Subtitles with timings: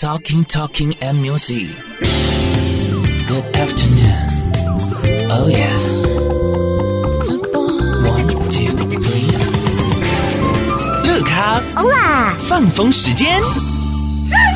[0.00, 1.68] Talking, talking and music.
[3.28, 4.28] Good afternoon.
[5.30, 5.78] Oh yeah.
[8.08, 8.68] One, two,
[9.04, 9.28] three.
[11.04, 13.42] 乐咖欧啦，放风时间。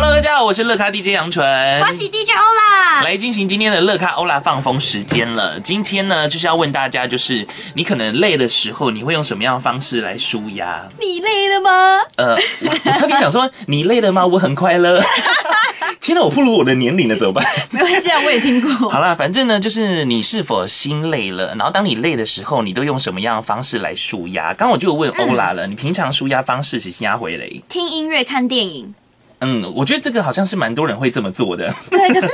[0.00, 1.44] Hello，大家好，我是乐咖 DJ 杨纯，
[1.82, 5.58] 欢喜 DJ 欧啦，来进行今天的乐咖欧啦放风时间了。
[5.58, 7.44] 今天呢，就是要问大家，就是
[7.74, 10.88] 你可能累的时候，你会用什么样的方式来舒压？
[11.00, 11.70] 你累了吗？
[12.14, 14.24] 呃，我，我差点讲说你累了吗？
[14.24, 15.02] 我很快乐。
[16.00, 17.44] 天哪，我不如我的年龄了，怎么办？
[17.72, 18.88] 没关系啊，我也听过。
[18.88, 24.54] 好啦，反正呢，就是你是否心累了，然后当你累的时候，你都用什么样的方式来舒压？
[24.54, 27.48] 刚刚我就问欧啦了，嗯、你平常舒压方式是压回来？
[27.68, 28.94] 听音乐、看电影。
[29.40, 31.72] 嗯，我觉得这个好像是蛮多人会这么做的。
[31.90, 32.28] 对，可是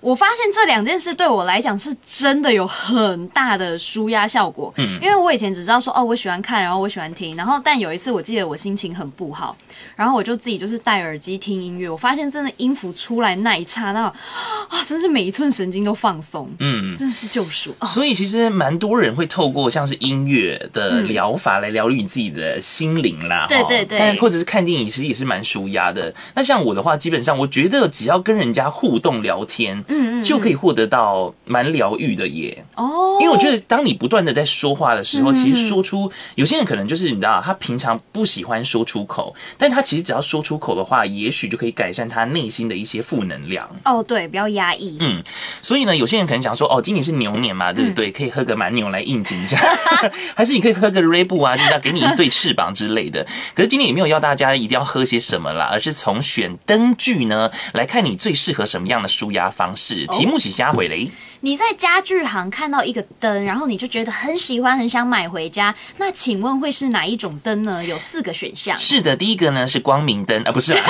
[0.00, 4.72] 我发现这两件事对我来讲是真的有很大的舒压效果。
[4.76, 9.56] 嗯，因为我以前只知道说哦，我喜欢看，然后我喜欢听，然后但有一次我记得我心情很不好，
[9.96, 16.50] 然后我就自己就是戴耳机听音乐，我发现真的音符出来那一刹那，啊，真是每一寸神经都放松。
[16.58, 17.74] 嗯，真的是救赎。
[17.78, 23.46] 哦，所以其实蛮多人会透过像是音乐的疗法来疗愈你自己的心灵啦。
[23.48, 26.12] 对对对，但或者是看电影，其实也是蛮舒压的。
[26.34, 32.64] 那像我的话，基本上我觉得只要跟人家互动聊天，嗯嗯，就可以获得到蛮疗愈的耶。
[32.74, 43.70] 哦，因为我觉得当你不断的在说话的时候，其实说出有些人可能就是你知道，他平常不喜欢说出口，但他其实只要说出口的话，也许就可以改善他内心的一些负能量。
[43.84, 44.96] 哦，对，比较压抑。
[44.98, 45.22] 嗯，
[45.62, 48.10] 所以呢，有些人可能想说，哦，今年是牛年嘛，对不对？
[48.10, 49.56] 可以喝个蛮牛来应景一下，
[50.34, 53.24] 还是你可以喝个 Red Bull 啊，就是要给你一对翅膀之类的。
[53.54, 56.94] 可是今天也没有要大家一定要喝些什么啦，而是从选灯。
[56.96, 60.06] 具呢，来看你最适合什么样的舒压方式。
[60.08, 61.10] 题目是下回雷。
[61.42, 65.74] 你在家具行看到一个灯，然后你就觉得很喜欢，很想买回家。
[65.96, 67.82] 那请问会是哪一种灯呢？
[67.82, 68.78] 有四个选项。
[68.78, 70.80] 是的，第一个呢是光明灯啊，不是啦。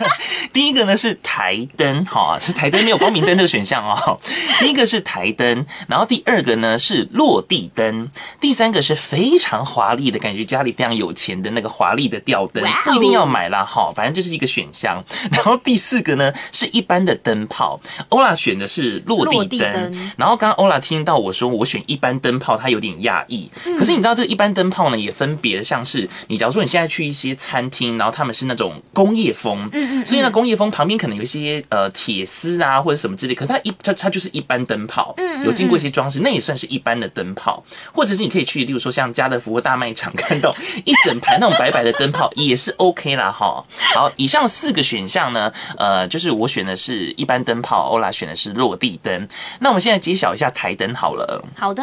[0.50, 4.18] 第一个呢是台灯，哈，是台灯，没有光明灯这个选项哦。
[4.60, 14.97] 第一个是台灯，然后第二个呢是落地灯，第三个是非常华丽的感觉，家里非常有钱的那个华丽的吊灯，不一定要买啦，哈，反正就是一个选项。
[15.32, 19.68] 然后第四个呢是一般的灯泡，欧拉选的是落地灯。
[20.16, 23.50] 然后刚刚欧拉听到我说我选一般灯泡，他有点讶异。
[23.78, 29.70] 可是你知道这个一般灯泡呢，也分别像是你假如说你现在去一些餐厅，然后他们是那种工业风，
[30.04, 35.14] 所以呢工业风旁边可能有一些呃铁丝啊或者什么之类，可是它一它它就是一般灯泡，
[35.44, 37.64] 有经过一些装饰，那也算是一般的灯泡。
[37.92, 40.54] 或者是你可以去，例如说像家乐福或大卖场 看到
[40.84, 43.64] 一整排那种白白的灯泡，也是 OK 啦哈。
[43.94, 49.28] 好，以上四个选项呢，呃，就是我选的是一般灯泡，欧拉选的是落地灯。
[49.60, 51.44] 那我们现在揭晓一下台灯好了。
[51.54, 51.82] 好的，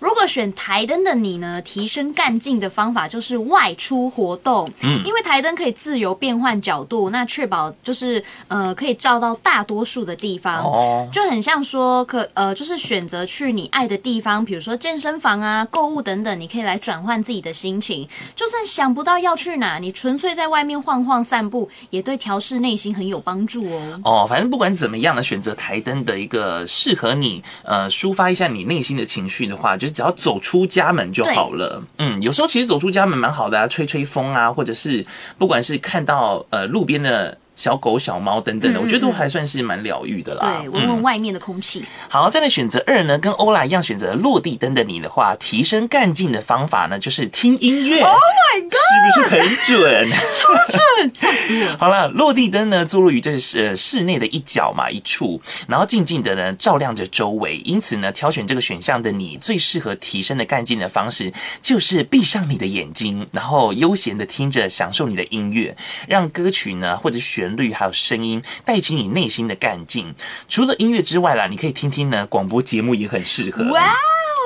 [0.00, 4.68] 如果选台灯的你呢，提升干劲的方法就是外出活动。
[4.80, 10.64] 嗯，因为台灯可以自由变换角度，那确保就是呃可以照到大多数的地方。
[10.64, 18.08] 哦，就很像说可呃就是选择去你爱的地方，比如说健身房啊、购物等等，你可以来转换自己的心情。
[18.34, 24.00] 就算想不到要去哪，你纯粹在外面晃晃散步，也对调适内心很有帮助哦。
[24.04, 27.42] 哦，反正不管怎么样呢，选择台灯的一个适合你。
[27.62, 31.82] 呃，抒发一下你内心的情绪的话，就是只要走出家门就好了。
[31.98, 35.04] 嗯，有时候其实走出家门蛮好的啊，吹吹风啊，或者是
[35.36, 37.36] 不管是看到呃路边的。
[37.60, 40.60] 小狗、小猫等等的，我觉得都还算是蛮疗愈的啦。
[40.62, 41.84] 对，闻闻外面的空气。
[42.08, 48.00] 好，再来选择二呢，跟欧拉一样选择落地灯的你的话，提升干劲的方法呢，就是听音乐。
[48.00, 50.10] Oh my god，是不是很准？
[50.10, 51.76] 超准， 吓死我！
[51.76, 55.38] 好了，落地灯呢，坐落于这是呃室内的一角嘛，一处，
[55.68, 57.58] 然后静静的呢照亮着周围。
[57.66, 65.76] 因此呢，挑选这个选项的你，最适合提升的干劲的方式，就是闭上你的眼睛，然后悠闲的听着，享受你的音乐，
[66.08, 70.14] 让歌曲呢或者旋律还有声音带起你内心的干劲。
[70.48, 73.64] 除了音乐之外啦，你可以听听呢广播节目也很适合。
[73.72, 73.94] 哇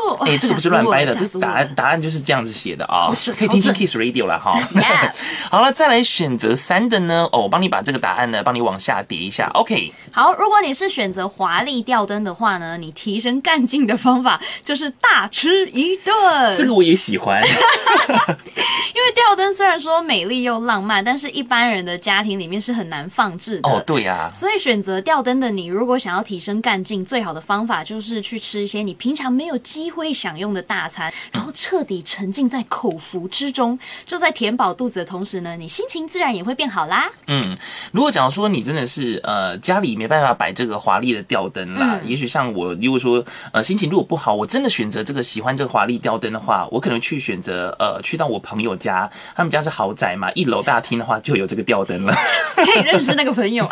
[0.07, 4.61] 哦，哎，这个不是乱掰的，这答案答案就是这样子写的啊，可以听听 Kiss Radio 了哈。
[5.51, 9.51] 好了，再来选择三的呢，哦，我帮你把这个答案呢帮你往下叠一下。
[9.55, 16.55] OK，好，如果你是选择华丽吊灯的话呢，你提升干劲的方法就是大吃一顿。
[16.55, 23.69] 这个我也喜欢， 因为吊灯虽然说美丽又浪漫，但是一般人的家庭里面是很难放置的。
[23.69, 24.31] 哦，对呀。
[24.35, 37.11] 所以选择吊灯的你，如果想要提升干劲，最好的方法就是去吃一些你平常没有机会享用的大餐，然后彻底沉浸在口福之中，就在填饱肚子的同时呢，你心情自然也会变好啦。
[37.27, 37.57] 嗯，
[37.93, 52.15] 如果假如说你真的是呃家里没办法摆这个华丽的吊灯啦，嗯、也许像我如果说呃心情如果不好，我真的选择这个喜欢这个华丽吊灯的话，我可能去选择呃去到我朋友家，他们家是豪宅嘛，一楼大厅的话就有这个吊灯了，
[52.65, 53.69] 可以认识那个朋友。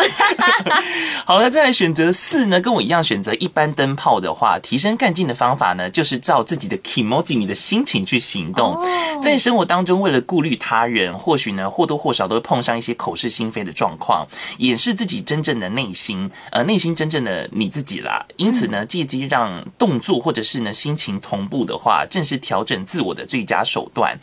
[1.25, 8.81] 好了，再来选择四呢，跟我一样选择一般灯泡的话，提升干劲的方法呢，就是照自己的 kimoji 你的心情去行动。
[9.23, 14.27] 在生活当中，为了顾虑他人，或许呢或多或少都会碰上一些口是心非的状况，
[14.59, 18.25] 掩饰自己真正的内心，呃，内心真正的你自己啦。
[18.37, 24.19] 因此呢，借机让动作或者是呢心情同步的话，正是调整自我的最佳手段。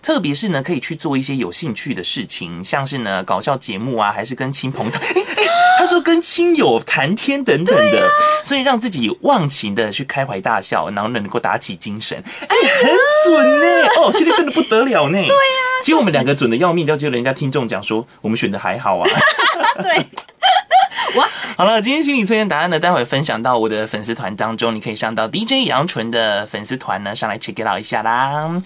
[0.00, 4.92] 特别是呢，可以去做一些有兴趣的事情，像是呢搞笑节目啊，还是跟亲朋友。
[5.76, 8.08] 他说跟亲友谈天等等的，
[8.44, 12.16] 所以让自己忘情的去开怀大笑，然后能够打起精神。
[12.48, 12.90] 哎，很
[13.26, 13.88] 准呢！
[13.98, 15.18] 哦，今天真的不得了呢。
[15.20, 15.34] 对呀，
[15.82, 19.06] 其实我们两个准的要命，要就人家听众讲说我们选的还好啊。
[19.82, 19.96] 对，
[21.18, 21.28] 哇，
[21.58, 28.62] 好了，今天心理测验答案呢，待会分享到我的粉丝团当中，你可以上到 DJ 杨纯的粉丝团呢，上来 check it out 一下啦。